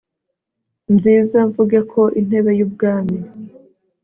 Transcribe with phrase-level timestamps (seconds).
[0.93, 3.17] nziza, mvuge ko intebe y'ubwami